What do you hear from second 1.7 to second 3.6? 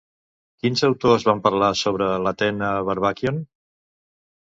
sobre l'Atena Varvakeion?